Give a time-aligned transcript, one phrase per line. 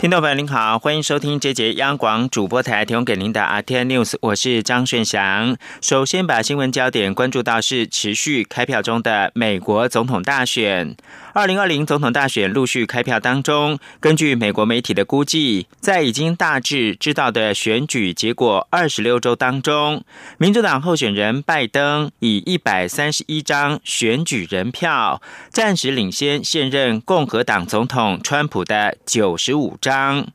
[0.00, 5.56] 听众朋友您好，欢迎收听这节央广主播台提供给您的 RTI News，我是张顺祥。
[5.80, 10.94] 首先把新闻焦点关注到是持续开票中的美国总统大选。
[11.32, 20.04] 二零二零总统大选陆续开票当中，根据美国媒体的估计，在已经大致知道的选举结果二十六周当中，
[20.38, 29.88] 民主党候选人拜登以一百三十一张选举人票，暂时领先现任共和党总统川普的九十五张。
[29.98, 30.28] 当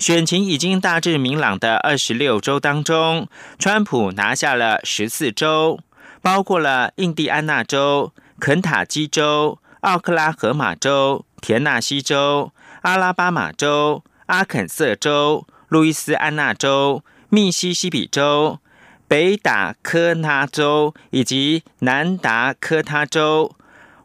[0.00, 5.78] 选情已经大致明朗的二十六州当中，川普拿下了十四州，
[6.20, 9.58] 包括了印第安纳州、肯塔基州。
[9.82, 12.50] 奥克拉荷马州、田纳西州、
[12.82, 18.58] 阿拉巴马州、阿肯色州、路易斯安那州、密西西比州、
[19.06, 23.54] 北达科他州以及南达科他州、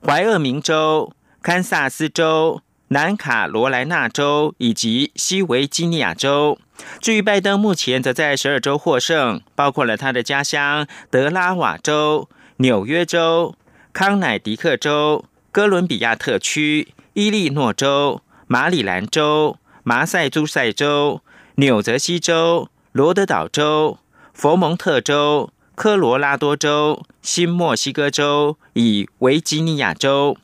[0.05, 2.61] 怀俄明州、堪萨斯州、
[2.91, 6.59] 南卡罗来纳州以及西维吉尼亚州。
[6.99, 13.55] 至于拜登，目前则在十二州获胜，包括了他的家乡德拉瓦州、纽约州、
[13.93, 15.23] 康乃狄克州。
[15.53, 21.21] 哥伦比亚特区、伊利诺州、马里兰州、马赛诸塞州、
[21.55, 23.99] 纽泽西州、罗德岛州、
[24.33, 30.37] 佛蒙特州、科罗拉多州、新墨西哥州以维吉尼亚州。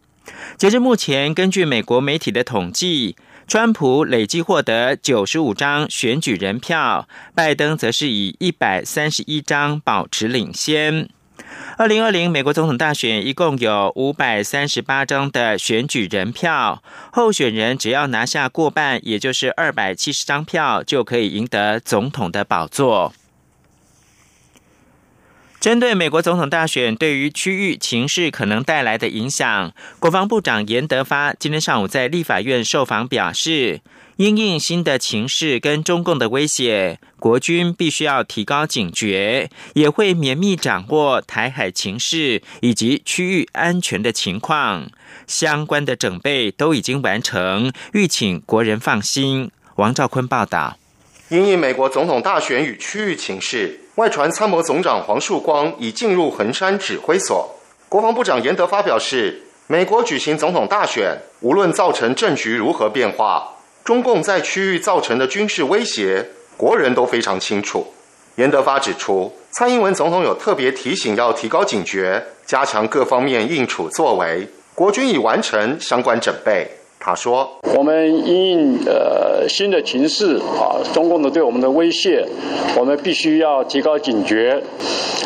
[0.58, 3.16] 截至目前，根据美国媒体的统计，
[3.48, 11.10] 川普累计获得九十五张选举人票，拜登则是以一百三十一张保持领先。
[11.78, 23.14] 二零二零美国总统大选一共有五百三十八张的选举人票，候选人只要拿下过半，也就是二百七十张票，就可以赢得总统的宝座。
[25.68, 33.82] 针对美国总统大选对于区域情势可能带来的影响，国防部长严德发今天上午在立法院受访表示。
[34.16, 44.90] 因应新的情势跟中共的威胁，国军必须要提高警觉，也会绵密掌握台海情势以及区域安全的情况，
[45.28, 49.52] 相关的准备都已经完成，欲请国人放心。
[49.76, 50.80] 王兆坤报道。
[51.28, 57.56] 因应美国总统大选与区域情势，外传参谋总长黄树光已进入横山指挥所。
[57.90, 63.56] 国防部长严德发表示，美国举行总统大选，无论造成政局如何变化。
[63.84, 67.88] 中共在区域造成的军事威胁，国人都非常清楚。
[68.36, 74.48] 严德发指出，蔡英文总统有特别提醒，要提高警觉，加强各方面应处作为。
[74.76, 76.70] 国军已完成相关准备。
[77.00, 82.26] 他说：“我们因应呃新的情势啊，中共的对我们的威胁，
[82.78, 84.62] 我们必须要提高警觉。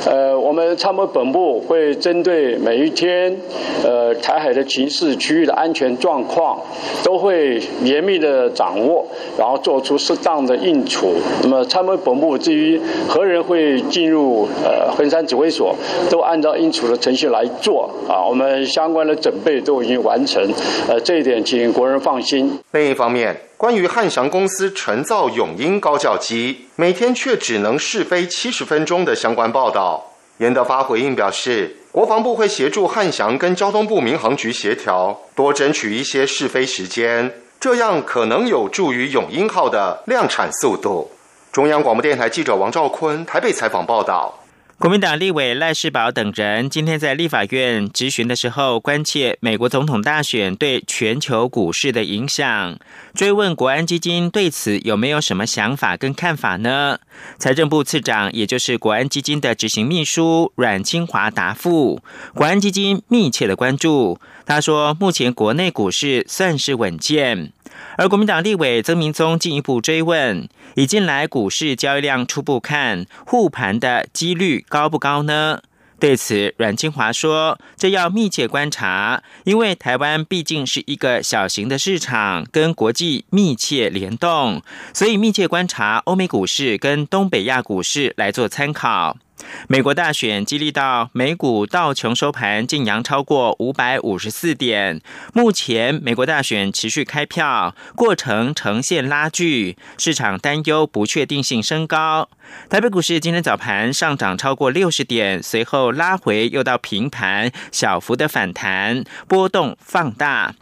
[0.06, 3.36] 呃，我们参谋本部会针对每一天
[3.84, 6.60] 呃台海的情势、区域的安全状况，
[7.04, 9.06] 都会严密的掌握，
[9.38, 11.14] 然后做出适当的应处。
[11.42, 15.76] 那么参谋本部至于何人会进入呃衡山指挥所，
[16.10, 18.26] 都按照应处的程序来做啊。
[18.28, 20.44] 我们相关的准备都已经完成。
[20.88, 22.60] 呃，这一点请。”国人放心。
[22.72, 41.12] 另一方面，关于汉翔公司纯造永鹰高教机，每天却只能试飞七十分钟的相关报道，严德发回应表示，国防部会协助汉翔跟交通部民航局协调，多争取一些试飞时间，这样可能有助于永鹰号的量产速度。
[41.52, 44.41] 中央广播电台记者王兆坤台北采访报道。
[44.82, 52.80] 国民党立委赖世宝等人今天在立法院质询的时候，关切美国总统大选对全球股市的影响，
[53.14, 56.98] 追问国安基金对此有没有什么想法跟看法呢？
[57.38, 62.02] 财政部次长，也就是国安基金的执行秘书阮清华答复，
[62.34, 64.20] 国安基金密切的关注。
[64.48, 67.54] 他说，目前国内股市算是稳健。
[67.98, 75.62] 而国民党立委曾明宗进一步追问：以近来股市交易量初步看，护盘的几率高不高呢？
[76.00, 84.64] 对此，阮清华说：“这要密切观察，因为台湾毕竟是一个小型的市场，跟国际密切联动，
[84.96, 89.18] 所以密切观察欧美股市跟东北亚股市来做参考。”
[89.68, 95.02] 美国大选激励到美股道琼收盘净扬超过五百五十四点。
[95.34, 102.30] 目前美国大选持续开票，过程呈现拉锯，市场担忧不确定性升高。
[102.70, 110.56] 台北股市今天早盘上涨超过六十点，随后拉回又到平盘，小幅的反弹，波动放大。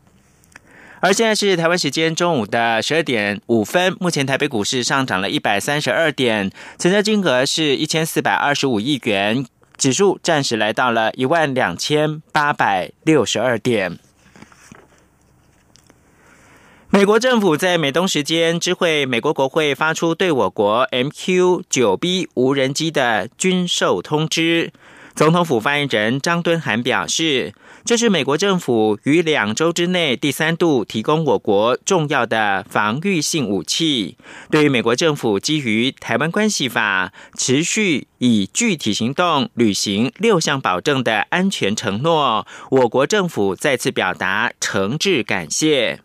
[1.01, 9.45] 而现在是台湾时间中午的十二点五分，目前台北股市上涨了一百三十二点，成交金额是一千四百二十五亿元，
[9.77, 13.97] 指数暂时来到了一万两千八百六十二点。
[16.89, 24.73] 美国政府在美东时间知会美国国会发出对我国 MQ 九 B 无人机的军售通知。
[25.15, 27.53] 总统府发言人张敦涵表示，
[27.85, 34.17] 这是美国政府于两周之内第三度提供我国重要的防御性武器。
[34.51, 46.01] 对于美国政府基于《台湾关系法》持续以具体行动履行六项保证的安全承诺，我国政府再次表达诚挚感谢。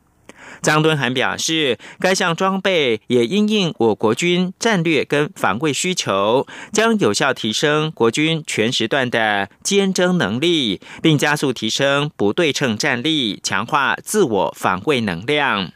[0.65, 15.71] 张敦涵表示，该项装备也因应我国军战略跟防卫需求，将有效提升国军全时段的坚争能力，并加速提升不对称战力，强化自我防卫能量。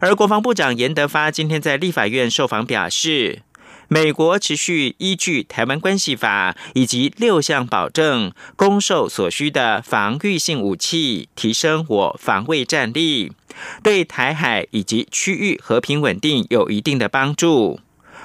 [0.00, 3.42] 而国防部长严德发今天在立法院受访表示。
[3.92, 13.32] 美国持续依据《台湾关系法》以及六项保证，供售所需的防御性武器，提升我防卫战力，
[13.82, 17.80] 对台海以及区域和平稳定有一定的帮助。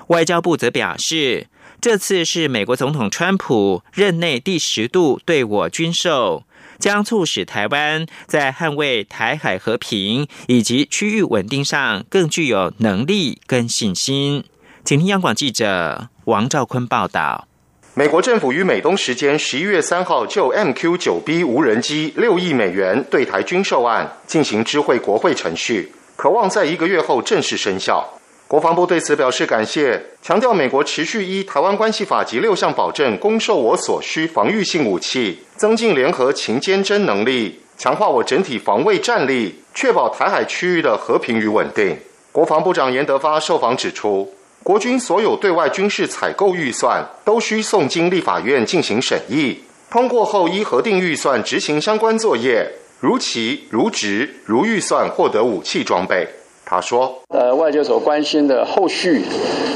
[0.07, 1.47] 外交部则表示，
[1.81, 6.45] 这次是美国总统川普任内第十度对我军售，
[6.79, 14.45] 将促使台湾在捍卫台海和平以及区域稳定上更具有能力跟信心。
[14.87, 17.45] 请听央广记者王兆坤报道。
[17.93, 28.07] 美国政府于美东时间十一月三号就 MQ 九 B 无人机六亿美元对台军售案进行知会国会程序，渴望在一个月后正式生效。
[28.47, 41.97] 国防部对此表示感谢，强调美国持续依台湾关系法及六项保证，供售我所需防御性武器，增进联合勤监侦能力，强化我整体防卫战力，确保台海区域的和平与稳定。
[42.31, 44.33] 国防部长严德发受访指出。
[44.63, 49.59] 国军所有对外军事采购预算都需送经立法院进行审议，
[49.89, 52.69] 通过后依核定预算执行相关作业，
[52.99, 56.27] 如期如职如预算获得武器装备。
[56.69, 59.23] 他说：“呃，外界所关心的后续，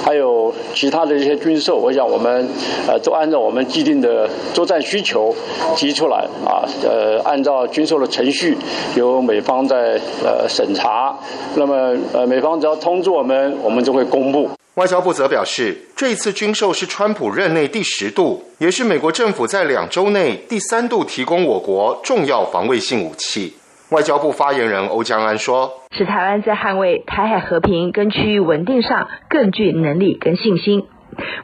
[0.04, 2.46] 还有其他的一些军售，我想我们
[2.86, 5.34] 呃都按照我们既定的作战需求
[5.78, 8.58] 提出来啊，呃，按照军售的程序，
[8.98, 11.18] 由美方在呃审查，
[11.56, 23.54] 那么呃美方只要通知我们，我们就会公布。”外交部则表示，这一次军售是川普任内第十度，也是美国政府在两周内第三度提供我国重要防卫性武器。
[23.90, 30.86] 外交部发言人欧江安说：“使台湾在捍卫台海和平跟区域稳定上更具能力跟信心。”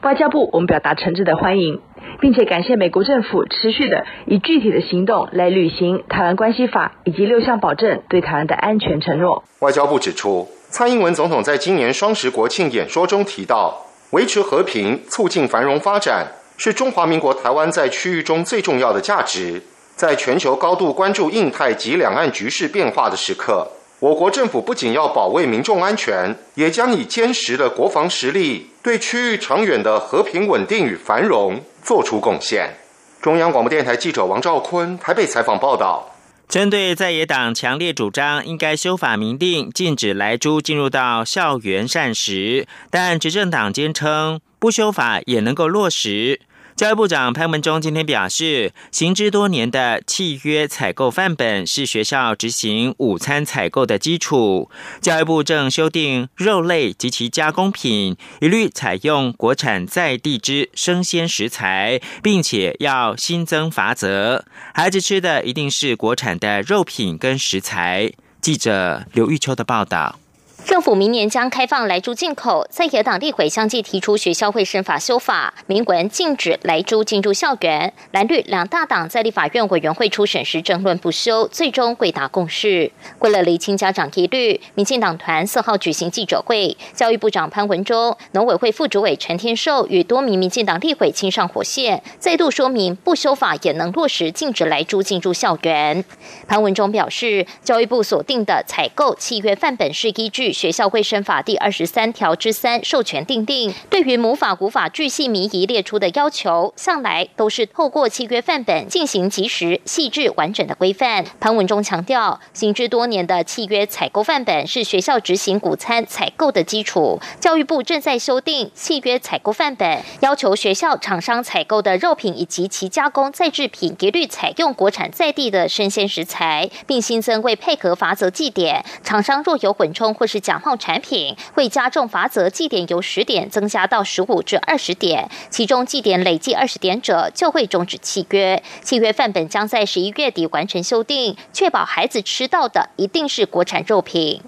[0.00, 1.82] 外交部我们表达诚挚的欢迎，
[2.22, 9.44] 并且感谢美国政府持续的以具体的行动来履行《台湾关系法》以及六项保证对台湾的安全承诺。
[9.58, 10.48] 外交部指出。
[10.70, 16.26] 蔡英文总统在今年双十国庆演说中提到，维持和平、促进繁荣发展
[16.58, 19.62] 是中华民国台湾在区域中最重要的价值。
[19.96, 23.66] 在全球高度关注印太及两岸局势变化的时刻，
[23.98, 32.76] 我国政府不仅要保卫民众安全，也将以坚实的国防实力，对区域长远的和平稳定与繁荣做出贡献。
[33.20, 36.14] 中央广播电台记者王兆坤台北采访报道。
[36.48, 46.40] 针对在野党强烈主张应该修法明定禁止来猪进入到校园膳食，但执政党坚称不修法也能够落实。
[46.78, 54.70] 教育部长潘文忠今天表示，行之多年的契约采购范本是学校执行午餐采购的基础。
[55.00, 64.44] 教育部正修订肉类及其加工品，一律采用国产在地之生鲜食材，并且要新增罚则。
[64.72, 68.12] 孩子吃的一定是国产的肉品跟食材。
[68.40, 70.20] 记者刘玉秋的报道。
[70.68, 77.90] 政府明年将开放莱猪进口，在野党立委相继提出学校会审法修法，明文禁止莱猪进入校园。
[78.10, 82.92] 蓝绿两大党在立法院委员会初审时争论不休，最终会达共识。
[83.20, 96.04] 为了厘清家长疑虑，民进党团四号举行记者会，教育部长潘文忠、农委会副主委陈天寿与多名民进党立委亲上火线，再度说明不修法也能落实禁止莱猪进入校园。
[96.46, 100.52] 潘文忠表示，教育部锁定的采购契约范本是依据。
[100.58, 111.24] 学校卫生法第二十三条之三授权定定，对于母法古法巨细靡遗列出的要求，向来都是透过契约范本进行及时、细致、完整的规范。
[111.38, 117.20] 潘文中强调，行之多年的契约采购范本是学校执行午餐采购的基础。
[117.38, 138.62] 教育部正在修订契约采购范本，要求学校厂商采购的肉品以及其加工再制品一律采用国产在地的生鲜食材，并新增为配合法则祭点，厂商若有混充或是假冒产品，会加重罚则计点由十点增加到十五至二十点，其中计点累计二十点者就会终止契约。
[138.82, 144.40] 契约范本将在十一月底完成修订，确保孩子吃到的一定是国产肉品。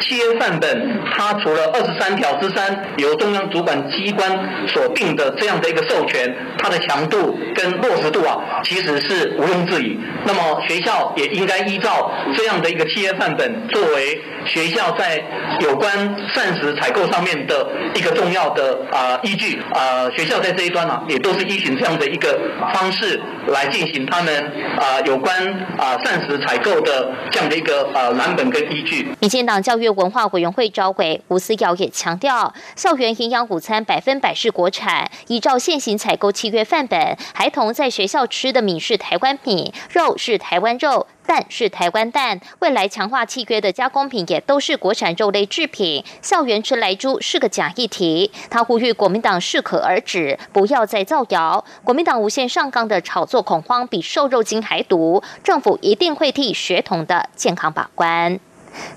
[0.00, 4.30] 契约范本，它除了二十三条之三由中央主管机关
[4.68, 9.98] 所定的这样的一个授权，它的强度跟落实度啊，其实是毋庸置疑。
[10.24, 15.24] 那么学校也应该依照这样的一个契约范本，作为学校在
[15.60, 15.92] 有关
[16.34, 20.08] 膳食采购上面的一个重要的啊依据啊。
[20.10, 22.38] 学校在这一端呢，也都是依循这样的一个
[22.72, 25.36] 方式来进行他们啊有关
[25.78, 29.08] 啊膳食采购的这样的一个啊蓝本跟依据。
[29.20, 41.06] 民进党教育文化委员会召委吴思瑶也强调，校园营养午餐百分百是国产，依照现行采购契约范本，孩童在学校吃的米是台湾米，肉是台湾肉。
[41.26, 46.04] 蛋是台湾蛋，未来强化契约的加工品也都是国产肉类制品。
[46.22, 51.64] 校园吃来猪是个假议题，他呼吁国民党适可而止，不要再造谣。
[51.84, 55.22] 国民党无限上纲的炒作恐慌，比瘦肉精还毒。
[55.42, 58.38] 政府一定会替学童的健康把关。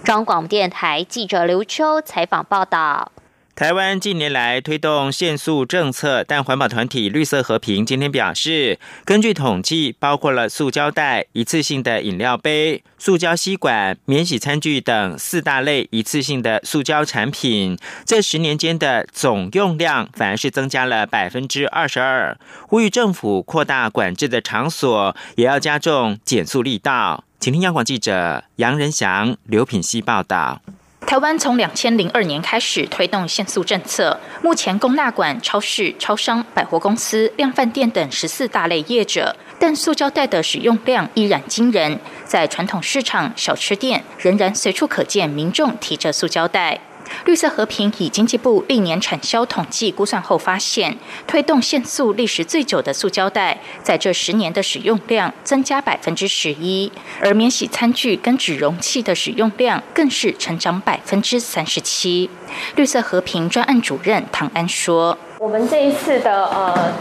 [0.03, 3.11] 中央广播电台记者刘秋采访报道。
[3.59, 22.37] 台湾近年来推动限塑政策，但环保团体绿色和平今天表示，根据统计，包括了塑胶袋、一次性的饮料杯、塑胶吸管、免洗餐具等四大类一次性的塑胶产品，这十年间的总用量反而是增加了百分之二十二。
[22.61, 27.25] 呼吁政府扩大管制的场所，也要加重减速力道。
[27.41, 30.61] 请听央广记者杨仁祥、刘品希报道。
[31.05, 46.79] 台湾从两千零二年开始推动限塑政策，目前供纳馆、超市、超商、百货公司、量贩店等十四大类业者，但塑胶袋的使用量依然惊人，在传统市场、小吃店仍然随处可见民众提着塑胶袋。
[47.25, 50.97] 绿色和平以经济部历年产销统计估算后发现，
[51.27, 62.29] 推动限塑历时最久的塑胶袋，在这十年的使用量增加百分之十一，而免洗餐具跟纸容器的使用量更是成长百分之三十七。
[62.75, 66.93] 绿色和平专案主任唐安说：“我们这一次的呃。”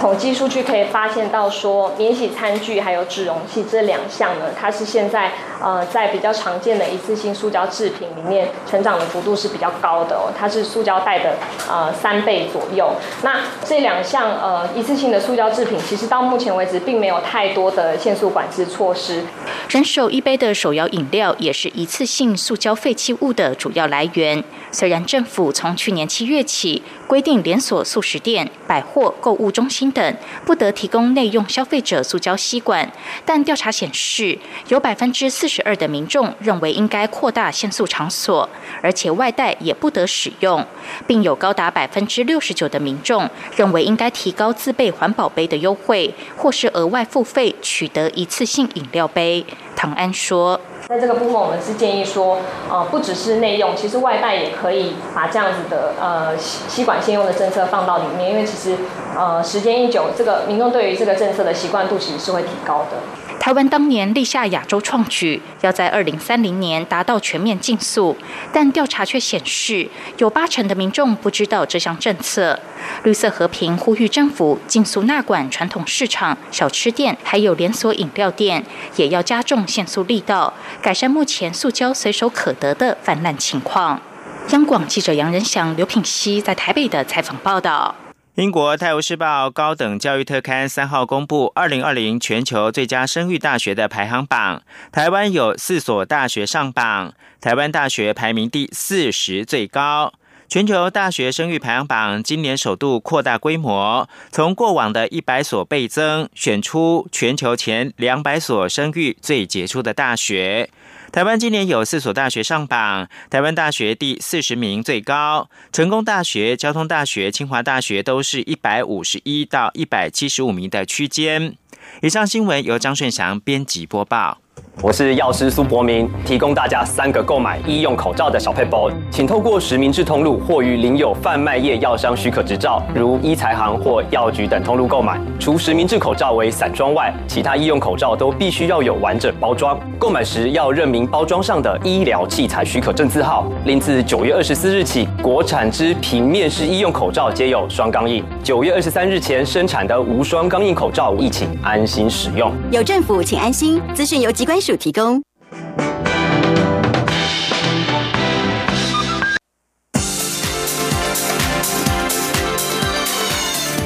[0.00, 5.30] 统计数据可以发现到，说免洗餐具还有纸容器这两项呢，它是现在
[5.62, 11.36] 呃在比较常见的一次性塑胶制品里面成长的幅度是比较高的哦，它是塑胶袋的
[11.68, 12.90] 呃三倍左右。
[13.22, 19.22] 那这两项呃一次性的塑胶制品，其实到目前为止并没有太多的限塑管制措施。
[19.68, 24.42] 人手一杯的手摇饮料也是一次性塑胶废弃物的主要来源。
[24.72, 32.90] 虽然政府从去年七月起规定连锁素食店、百货、购物中心等不得提供内用消费者塑胶吸管，
[33.24, 38.48] 但调查显示，有百分之四十二的民众认为应该扩大限塑场所，
[38.82, 40.64] 而且外带也不得使用，
[41.06, 49.44] 并有高达百分之六十九的民众认为应该提高自备环保杯的优惠，或是额外付费取得一次性饮料杯。
[49.76, 50.60] 唐安说。
[50.88, 58.76] 在这个部分，我们是建议说，呃，不只是内用，其实外带也可以把这样子的呃吸管先用的政策放到里面，因为其实
[59.16, 62.98] 呃时间一久，这个民众对于这个政策的习惯度其实是会提高的。
[63.40, 68.14] 台湾当年立下亚洲创举，要在二零三零年达到全面禁塑，
[68.52, 69.88] 但调查却显示，
[70.18, 72.60] 有八成的民众不知道这项政策。
[73.02, 78.62] 绿色和平呼吁政府禁塑纳管传统市场、小吃店，还有连锁饮料店，
[78.96, 80.52] 也要加重限塑力道，
[80.82, 84.02] 改善目前塑胶随手可得的泛滥情况。
[84.50, 87.94] 央广记者杨仁祥、刘品熙在台北的采访报道。
[88.36, 100.12] 英国《泰晤士报》高等教育特刊三号公布二零二零全球最佳声誉大学的排行榜，台湾有四所大学上榜，台湾大学排名第四十最高。
[100.48, 110.70] 全球大学声誉排行榜今年首度扩大规模，从过往的一百所倍增，选出全球前两百所声誉最杰出的大学。
[111.12, 121.56] 台湾今年有四所大学上榜，台湾大学第四十名最高，成功大学、交通大学、清华大学都是一百五十一到一百七十五名的区间。
[122.00, 124.38] 以上新闻由张顺祥编辑播报。
[124.82, 135.20] 我是药师苏博明，提供大家三个购买医用口罩的小配包，请透过实名制通路或与领有贩卖业药商许可执照，如医材行或药局等通路购买。
[135.38, 139.78] 除实名制口罩为散装外，其他医用口罩都必须要有完整包装。
[139.98, 143.46] 购买时要认明包装上的医疗器材许可证字号。
[143.66, 148.24] 另自九月二十四日起，国产之平面式医用口罩皆有双钢印。
[148.42, 152.50] 九月二十三日前生产的无双钢印口罩，亦请安心使用。
[152.70, 153.78] 有政府，请安心。
[153.92, 155.22] 资讯由机关署提供。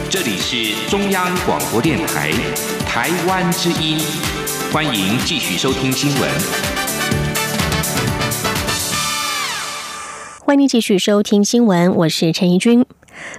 [0.09, 2.33] 这里是中央广播电台
[2.87, 3.99] 台湾之音，
[4.73, 6.31] 欢迎继续收听新闻。
[10.47, 12.87] 欢迎继续收听新闻，我是陈怡君。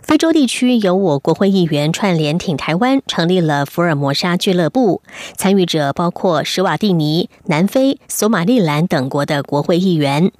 [0.06, 5.02] 非洲地区由我国会议员串联挺台湾，成立了福尔摩沙俱乐部，
[5.36, 10.32] 参与者包括史瓦蒂尼、南非、索马利兰等国的国会议员。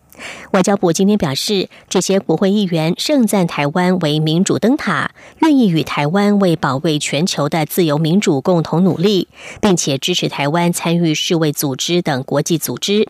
[0.52, 9.28] 外交部今天表示，这些国会议员盛赞台湾为民主灯塔，愿意与台湾为保卫全球的自由民主共同努力，
[9.60, 13.10] 并且支持台湾参与世卫组织等国际组织。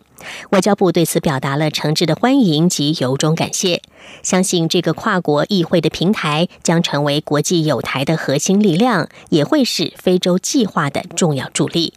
[0.50, 3.82] 外交部对此表达了诚挚的欢迎及由衷感谢，
[4.22, 11.94] 相信这个跨国议会的平台将成为国际友台的核心力量，也会是非洲计划的重要助力。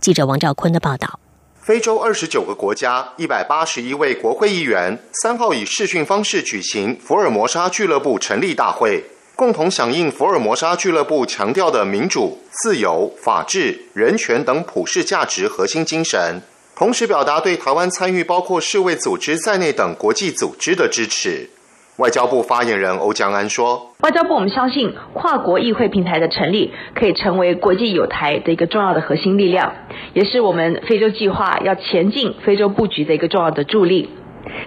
[0.00, 1.20] 记者王兆坤的报道。
[1.60, 9.04] 非洲二十九个国家一百八十一位国会议员三号以视讯方式举行福尔摩沙俱乐部成立大会，
[9.36, 16.40] 共同响应福尔摩沙俱乐部强调的民主、自由、法治、人权等普世价值核心精神，
[16.78, 21.50] 同时表达对台湾参与包括世卫组织在内等国际组织的支持。
[21.96, 29.72] 外交部发言人欧江安说：“外交部我们相信跨国议会平台的成立，可以成为国际友台的一个重要的核心力量，
[30.14, 34.10] 也是我们非洲计划要前进非洲布局的一个重要的助力。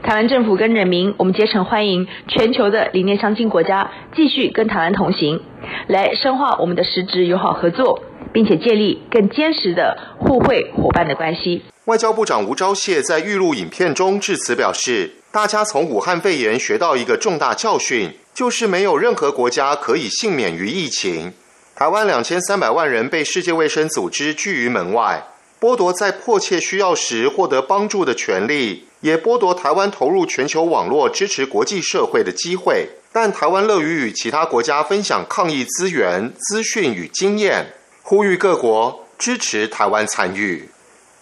[0.04, 5.40] 台湾政府跟人民，我们竭诚欢迎全球的理念相近国家继续跟台湾同行，
[5.88, 8.04] 来深化我们的实质友好合作，
[8.34, 15.16] 并且建立更坚实的互惠伙伴的关系。”外交部长吴钊燮在预录影片中致辞表示。
[15.32, 21.32] 大家从武汉肺炎学到一个重大教训，就是没有任何国家可以幸免于疫情。
[21.74, 25.26] 台湾两千三百万人被世界卫生组织拒于门外，
[25.58, 32.90] 剥夺在迫切需要时获得帮助的权利，也剥夺台湾投入全球网络支持国际社会的机会。
[33.14, 40.70] 但台湾乐于与其他国家分享抗疫资源、资讯与经验，呼吁各国支持台湾参与。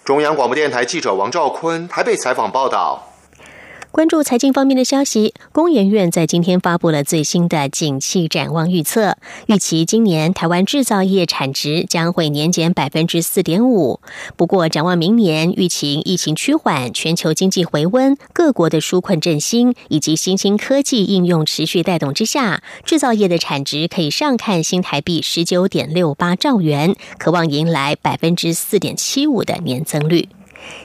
[0.10, 3.09] 中央广播电台记者王兆坤台北采访报道。
[3.91, 13.99] 关注财经方面的消息，工研院在今天发布了最新的景气展望预测，预期今年台湾制造业产值将会年减百分之四点五。
[14.38, 30.30] 不过，展望明年，疫情疫情趋缓，全球经济回温，各国的纾困振兴以及新兴科技应用持续带动之下，制造业的产值可以上看新台币十九点六八兆元，渴望迎来百分之四点七五的年增率。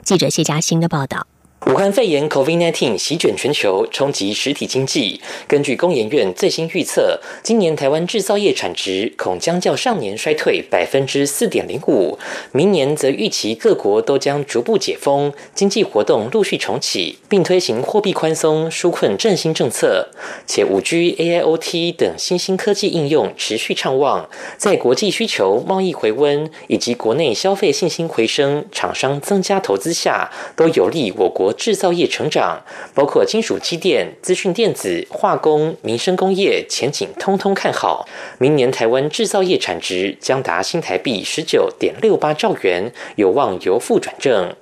[0.03, 1.27] 记者谢嘉欣的报道。
[1.67, 5.19] 武汉肺炎 （COVID-19） 席卷全球，冲击实体经济。
[5.49, 12.19] 根据工研院最新预测，今年台湾制造业产值恐将较上年衰退百分之四点零五。
[12.53, 20.11] 明年则预期各国都将逐步解封，经济活动陆续重启，并推行货币宽松、纾困振兴政策。
[20.47, 31.54] 且五 G、AIoT 等新兴科技应用持续畅旺，在国际需求、贸易回温以及国内消费信心回升、厂商增加投资下，都有利我国。
[31.57, 32.61] 制造业成长，
[32.95, 38.07] 包括金属机电、资讯电子、化工、民生工业前景通通看好。
[38.39, 44.55] 明年台湾制造业产值将达新台币十九点六八兆元，有望由负转正。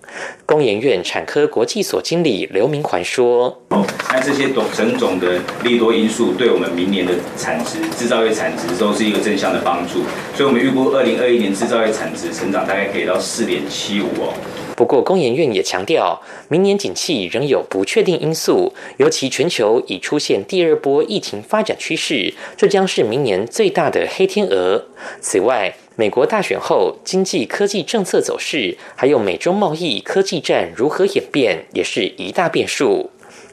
[0.44, 10.04] 工研院产科国际所经理刘明环说：“哦那这些种种种的利多因素，对我们明年的产值、制造业产值都是一个正向的帮助。
[10.36, 14.34] 所以，我们预估二零二一年制造业产值成长大概可以到四点七五哦。”
[14.76, 24.84] 不过，工研院也强调，明年景气仍有不确定因素，尤其全球已出现第二波疫情发展趋势，这将是明年最大的黑天鹅。
[25.20, 33.10] 此外，美国大选后经济科技政策走势，还有美中贸易科技战如何演变，也是一大变数。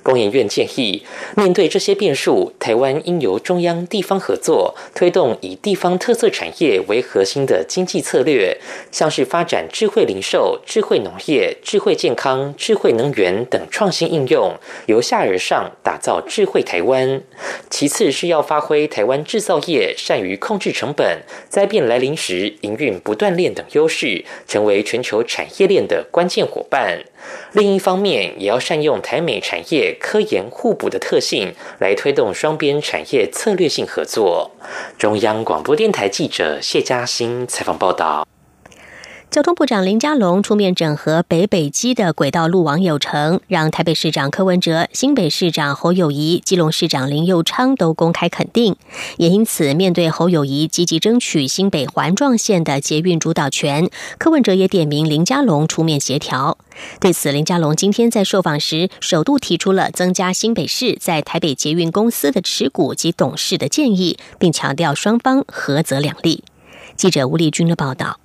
[0.10, 1.04] 工研院建议，
[1.38, 8.58] 面对这些变数，台湾应由中央地方合作，推动以地方特色产业为核心的经济策略，
[8.92, 14.56] 像是发展智慧零售、智慧农业、智慧健康、智慧能源等创新应用，
[14.88, 17.22] 由下而上打造智慧台湾。
[17.70, 27.04] 其次是要发挥台湾制造业善于控制成本、灾变来临时营运不断链等优势，成为全球产业链的关键伙伴。
[27.52, 34.52] 另一方面，也要善用台美产业科研互补的特性，来推动双边产业策略性合作。
[34.98, 38.26] 中央广播电台记者谢嘉欣采访报道。
[39.32, 48.76] 交通部长林佳龙出面整合北北基的轨道路网有成，让台北市长柯文哲、新北市长侯友谊、基隆市长林佑昌都公开肯定。
[49.18, 56.58] 也因此，面对侯友谊积极争取新北环状线的捷运主导权，柯文哲也点名林佳龙出面协调。
[57.00, 66.44] 对此，林佳龙今天在受访时，首度提出了增加新北市在台北捷运公司的持股及董事的建议，并强调双方合则两利。
[66.98, 68.20] 记者吴丽君的报道。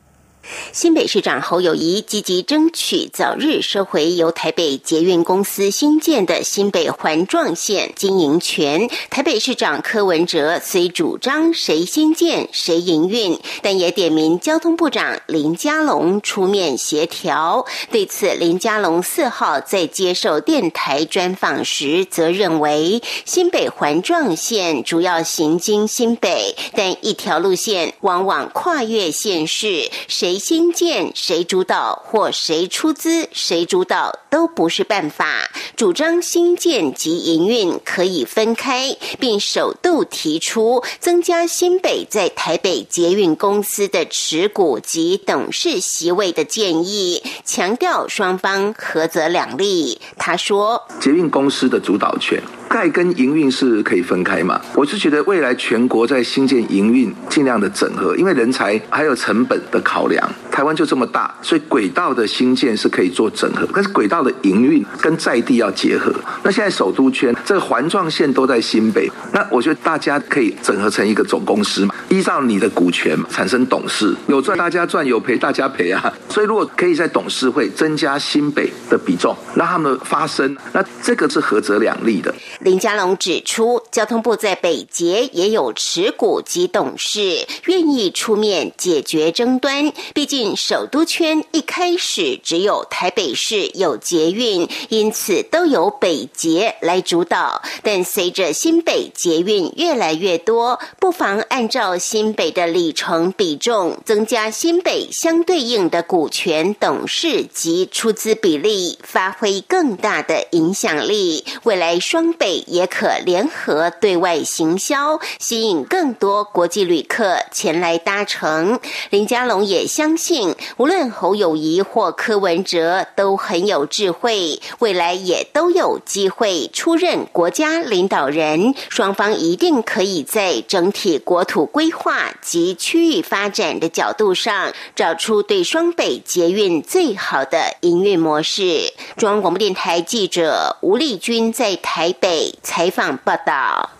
[0.72, 8.90] 新北市长侯友谊积极争取早日收回由台北捷运公司新建的新北环状线经营权。
[9.08, 17.64] 台北市长柯文哲虽主张谁新建谁营运，但也点名交通部长林佳龙出面协调。
[17.90, 30.33] 对此，林佳龙四号在接受电台专访时，则认为新北环状线主要行经新北，但一条路线往往跨越县市，谁。
[30.34, 35.48] 谁新建谁主导或谁出资谁主导都不是办法。
[35.76, 50.00] 主张新建及营运可以分开，并首度提出增加新北在台北捷运公司的持股及董事席位的建议，强调双方合则两利。
[50.18, 52.42] 他说：“捷运公司的主导权。”
[52.74, 54.60] 盖跟营运是可以分开嘛？
[54.74, 60.28] 我是觉得未来全国在新建营运尽量的整合，因为人才还有成本的考量。
[60.50, 66.12] 台湾就这么大，所以轨道的新建是可以做整合，但是轨道的营运跟在地要结合。
[66.42, 76.12] 那现在首都圈这个环状线都在新北，那我觉得大家可以整合成一个总公司嘛，依照你的股权产生董事，有赚大家赚，有赔大家赔啊。
[76.28, 82.34] 所以如果可以在董事会增加新北的比重，让他们发声，那这个是合则两利的。
[82.64, 89.92] 林佳龙指出，交通部在北捷也有持股及董事，愿意出面解决争端。
[90.14, 97.60] 毕竟首都圈一开始只有台北市有捷运，因此都由北捷来主导。
[97.82, 111.44] 但随着新北捷运越来越多，不妨按照新北的里程比重，增加新北相对应的股权、董事及出资比例，发挥更大的影响力。
[111.64, 112.43] 未来双北。
[112.66, 118.78] 也可联合对外行销，吸引更多国际旅客前来搭乘。
[119.10, 128.74] 林佳龙也相信，无论侯友谊或柯文哲都很有智慧，未来也都有机会出任国家领导人。
[128.88, 138.92] 双方一定可以在整体国土规划及区域发展的角度上，找出对双北捷运最好的营运模式。
[139.16, 142.33] 中央广播电台记者吴丽君在台北。
[142.62, 143.90] 采访报道：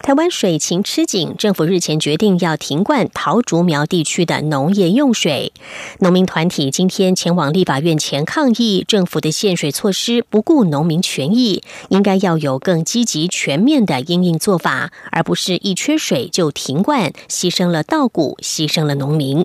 [0.00, 5.52] 台湾水情吃紧，政府日前决定要停灌桃竹苗地区的农业用水。
[5.98, 19.44] 农民团体今天前往立法院前抗议，政府的限水措施不顾农民权益，应该要有更积极全面的应应做法，而不是一缺水就停灌，牺牲了稻谷，牺牲了农民。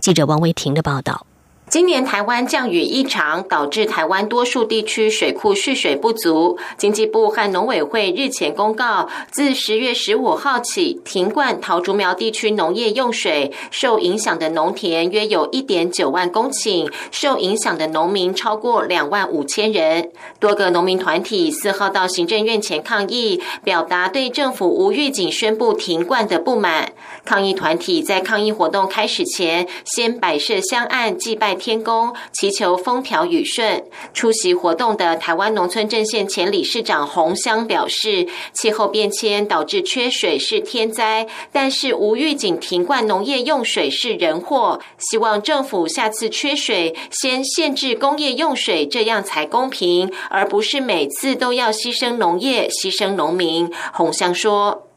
[0.00, 1.26] 记者王维婷的报道。
[1.68, 6.56] 今年台湾降雨异常，导致台湾多数地区水库蓄水不足。
[6.78, 20.12] 经济部和农委会日前公告，自十月十五号起停灌桃竹苗地区农业用水，受影响的农田约有一点九万公顷，受影响的农民超过两万五千人。
[20.38, 26.92] 多个农民团体四号到行政院前抗议，表达对政府无预警宣布停灌的不满。
[27.24, 31.55] 抗议团体在抗议活动开始前，先摆设香案祭拜。
[31.56, 33.82] 天公祈求风调雨顺。
[34.14, 44.80] 出席活动的台湾农村阵线前理事长洪香表示，气候变迁导致缺水是天灾，但是无预警停灌农业用水是人祸。
[44.98, 53.72] 希望政府下次缺水先限制工业用水，这样才公平，而不是每次都要牺牲农业、牺牲农民。
[53.92, 54.88] 洪香说：“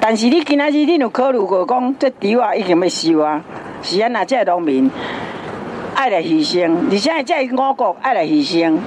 [0.00, 3.44] 但是你今仔日你有考虑过讲，这地啊已经要收啊，
[3.82, 4.90] 是安那这农民？”
[5.98, 8.78] 爱来牺牲，而且这五国爱来牺牲，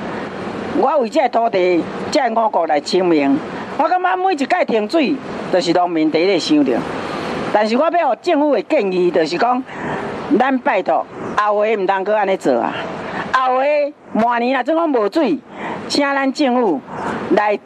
[0.80, 3.38] 我为这土地、这五国来清明。
[3.78, 5.14] 我感觉每一届停水，
[5.52, 6.72] 都是农民第一个想到。
[7.52, 9.62] 但是我要给政府的建议，就是讲，
[10.40, 12.74] 咱拜托后下唔通搁安尼做啊！
[13.34, 13.68] 后下
[14.14, 15.38] 明年啊，总讲无水，
[15.90, 16.80] 请咱政府
[17.36, 17.60] 来。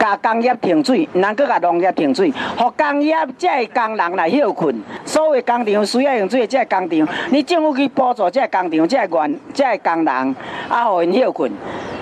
[0.00, 4.82] 甲工业停水，唔通搁甲农业停水，互工业才工人来休困。
[5.04, 10.36] 所有工厂需要用水，才工厂，你政府去补助这工厂，这员，这工人，
[10.70, 11.52] 啊，互因休困。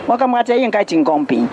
[0.06, 1.48] 我感觉这应该真公平。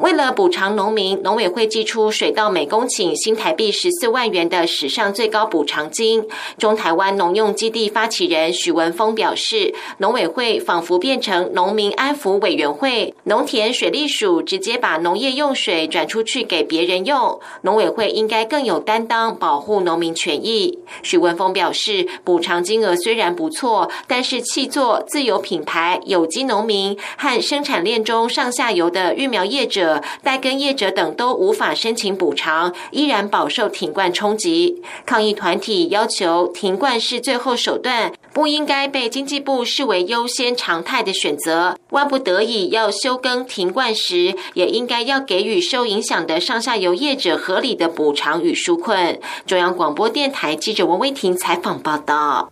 [0.00, 6.26] 为了补偿农民，农委会寄出水稻每公顷新台币十四万元的史上最高补偿金。
[6.56, 17.38] 中台湾农用基地发起人许文峰表示，农委会仿佛变成农民安抚委员会，农田水利署直接把农业用水转出去给别人用。
[17.60, 20.78] 农委会应该更有担当，保护农民权益。
[21.02, 29.89] 许文峰表示，补偿金额虽然不错，但是气作、自有品牌、有机农民和生产链中上下游的育苗业者。
[30.22, 34.82] 代耕业者等都无法申请补偿，依然饱受停灌冲击。
[35.06, 41.76] 抗议团体要求停灌是最后手段，不应该被经济部视为优先常态的选择。
[41.90, 49.18] 万不得已要休耕停灌时，也应该要给予受影响的上下游业者合理的补偿与纾困。
[49.46, 52.50] 中央广播电台记者王威婷采访报道。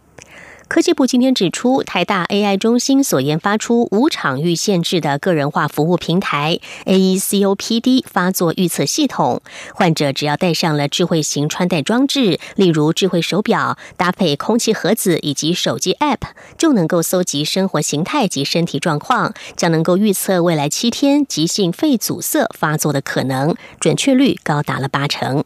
[0.68, 9.40] 科技部今天指出，台大 AI 中心所研发出无场域限制的个人化服务平台 AECOPD 发作预测系统，
[9.74, 16.18] 患者只要戴上了智慧型穿戴装置，例如智慧手表，搭配空气盒子以及手机 App，
[16.58, 25.42] 就能够搜集生活形态及身体状况，将能够预测未来七天急性肺阻塞发作的可能，准确率高达了八成。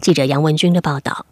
[0.00, 1.26] 记者杨文军的报道。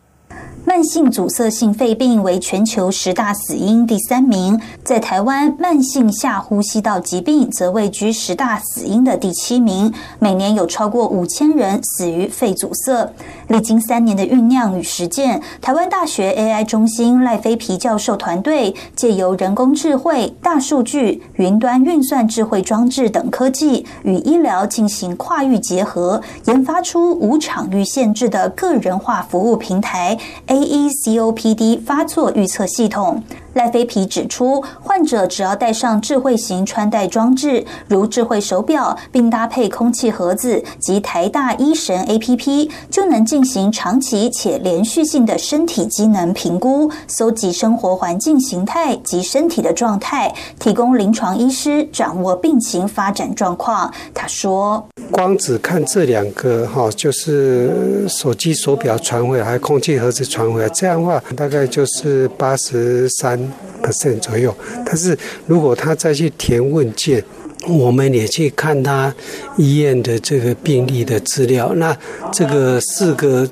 [0.68, 9.90] 慢性阻塞性肺病为全球十大死因第三名，在台湾，慢性下呼吸道疾病则位居十大死因的第七名。
[10.18, 13.10] 每年有超过五千人死于肺阻塞。
[13.46, 30.14] 历经三年的酝酿与实践，台湾大学 AI 中心赖飞皮教授团队借由人工智慧、大数据、云端运算智慧装置等科技，与医疗进行跨域结合，研发出无场域限制的个人化服务平台
[30.48, 30.57] A。
[30.58, 53.92] AECOPD 发作预测系统，赖飞皮指出，患者只要戴上智慧型穿戴装置，如智慧手表，并搭配空气盒子及台大医神 APP，就能进行长期且连续性的身体机能评估，搜集生活环境形态及身体的状态，提供临床医师掌握病情发展状况。
[54.14, 54.82] 他说
[55.12, 63.36] ：“光只看这两个哈，就是手机手表传回来，还空气盒子传。”传回来，这样的话大概就是八十三
[63.82, 64.54] percent 左右。
[64.84, 67.22] 但是如果他再去填问卷，
[67.66, 69.12] 我们也去看他
[69.56, 71.94] 医院的这个病例的资料，那
[72.32, 73.46] 这个四个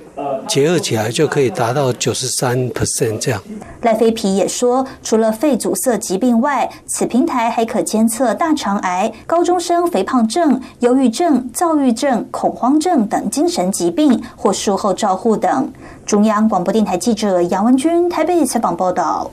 [0.47, 3.43] 结合起来就可以达到九十三 percent 这样。
[3.83, 15.71] 赖飞皮也说，除了肺阻塞疾病外，此平台还可监测大肠癌、高中生肥胖症、忧郁症、躁郁症、恐慌症等精神疾病或术后照护等。
[16.07, 19.29] 中央广播电台记者杨文君台北采访报道。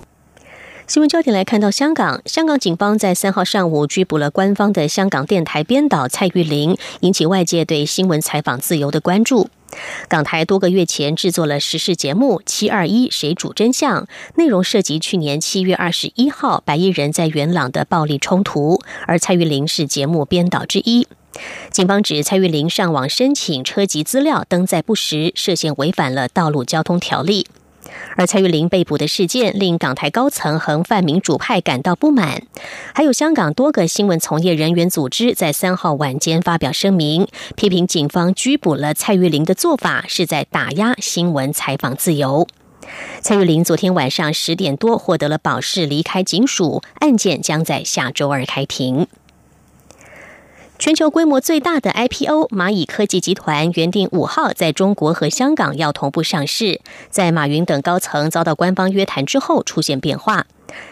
[0.86, 9.50] 新闻焦点来看到香港，香港警方在三号上午拘捕了官方的香港电台编导蔡玉玲，引起外界对新闻采访自由的关注。
[10.10, 14.04] 港台多个月前制作了时事节目《七二一谁主真相》，
[14.36, 21.08] 内容涉及去年七月二十一号白衣人在元朗的暴力冲突，而蔡玉玲是节目编导之一。
[21.72, 27.48] 警方指蔡玉玲上网申请车籍资料登载不实，涉嫌违反了道路交通条例。
[28.16, 32.44] 而蔡玉玲被捕的事件令港台高层和泛民主派感到不满，
[32.94, 42.48] 还有香港多个新闻从业人员组织在三号晚间发表声明，批评警方拘捕了蔡玉玲的做法是在打压新闻采访自由。
[43.22, 49.08] 蔡玉玲昨天晚上十点多获得了保释，离开警署，案件将在下周二开庭。
[50.80, 60.46] 全球规模最大的 IPO 蚂蚁科技集团原定五号在中国和香港要同步上市，在马云等高层遭到官方约谈之后出现变化。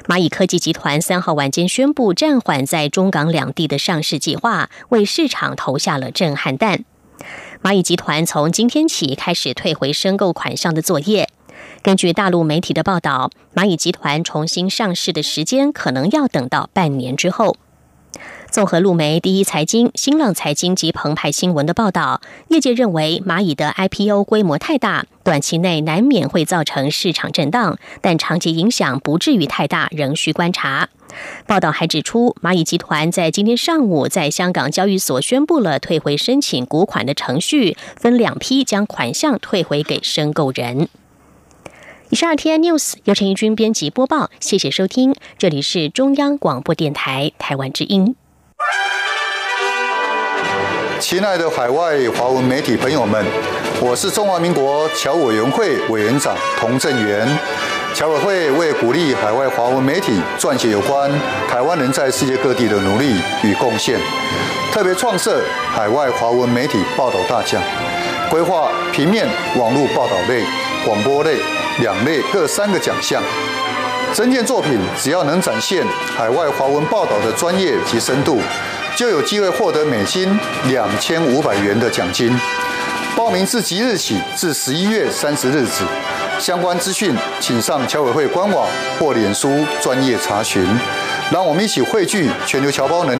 [0.07, 6.85] 蚂蚁科技集团三号晚间宣布暂缓在中港两地的上市计划，为市场投下了震撼弹。
[7.61, 11.27] 蚂蚁集团从今天起开始退回申购款项的作业。
[11.83, 17.57] 根据大陆媒体的报道，蚂蚁集团重新上市的时间可能要等到半年之后。
[18.51, 30.89] 综合路媒、第一财经、新浪财经及澎湃新闻的报道，业界认为蚂蚁的 IPO 规模太大，短期内难免会造成市场震荡，但长期影响不至于太大，仍需观察。
[31.47, 40.89] 报道还指出，蚂蚁集团在今天上午在香港交易所宣布了退回申请股款的程序，分两批将款项退回给申购人。
[42.09, 48.17] 以上 T N News 由陈怡君编辑播报，谢谢收听，这里是中央广播电台台湾之音。
[50.99, 53.25] 亲爱的海外华文媒体朋友们，
[53.81, 57.27] 我是中华民国侨委员会委员长童振源。
[57.93, 61.11] 侨委会为鼓励海外华文媒体撰写有关
[61.49, 63.99] 台湾人在世界各地的努力与贡献，
[64.71, 67.61] 特别创设海外华文媒体报道大奖，
[68.29, 70.45] 规划平面、网络报道类、
[70.85, 71.35] 广播类
[71.79, 73.21] 两类各三个奖项。
[74.13, 75.85] 整件作品只要能展现
[76.17, 78.41] 海外华文报道的专业及深度，
[78.93, 82.37] 就有机会获得美金两千五百元的奖金。
[83.15, 85.85] 报名自即日起至十一月三十日止。
[86.37, 88.67] 相关资讯，请上侨委会官网
[88.99, 90.65] 或脸书专业查询。
[91.31, 93.09] 让我们一起汇聚全球侨胞能